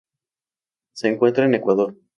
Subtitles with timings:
[0.93, 1.95] Se encuentra en Ecuador.